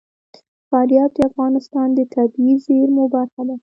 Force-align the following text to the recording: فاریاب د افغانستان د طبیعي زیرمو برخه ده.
فاریاب 0.69 1.11
د 1.15 1.19
افغانستان 1.29 1.87
د 1.97 1.99
طبیعي 2.13 2.55
زیرمو 2.65 3.03
برخه 3.15 3.41
ده. 3.49 3.55